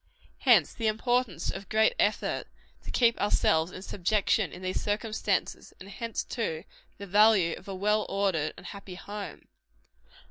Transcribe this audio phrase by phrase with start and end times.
[0.39, 2.47] Hence the importance of great effort
[2.83, 6.63] to keep ourselves in subjection in these circumstances; and hence, too,
[6.97, 9.47] the value of a well ordered and happy home.